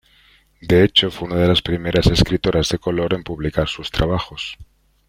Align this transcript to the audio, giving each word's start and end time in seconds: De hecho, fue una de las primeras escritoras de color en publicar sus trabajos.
De 0.61 0.83
hecho, 0.83 1.11
fue 1.11 1.27
una 1.27 1.35
de 1.39 1.47
las 1.47 1.61
primeras 1.61 2.07
escritoras 2.07 2.69
de 2.69 2.79
color 2.79 3.13
en 3.13 3.21
publicar 3.21 3.67
sus 3.67 3.91
trabajos. 3.91 4.57